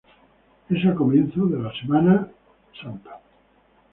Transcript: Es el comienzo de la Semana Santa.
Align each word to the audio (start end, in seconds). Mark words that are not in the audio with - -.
Es 0.71 0.83
el 0.83 0.95
comienzo 0.95 1.45
de 1.45 1.61
la 1.61 1.71
Semana 1.79 2.27
Santa. 2.81 3.19